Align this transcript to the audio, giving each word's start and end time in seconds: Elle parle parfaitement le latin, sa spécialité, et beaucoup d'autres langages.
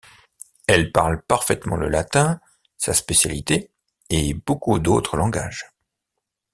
Elle 0.65 0.91
parle 0.91 1.21
parfaitement 1.21 1.75
le 1.75 1.87
latin, 1.87 2.41
sa 2.75 2.95
spécialité, 2.95 3.69
et 4.09 4.33
beaucoup 4.33 4.79
d'autres 4.79 5.15
langages. 5.15 5.69